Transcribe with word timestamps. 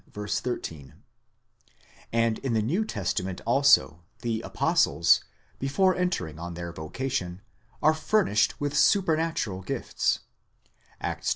13); 0.15 0.95
and 2.11 2.39
in 2.39 2.53
the 2.55 2.61
New 2.63 2.83
Testament 2.83 3.39
also, 3.45 4.01
the 4.23 4.41
apostles, 4.41 5.23
before 5.59 5.95
entering 5.95 6.39
on 6.39 6.55
their 6.55 6.73
vocation, 6.73 7.43
are 7.83 7.93
furnished 7.93 8.59
with 8.59 8.75
supernatural 8.75 9.61
gifts 9.61 10.21
(Acts 11.01 11.27
ii.). 11.27 11.29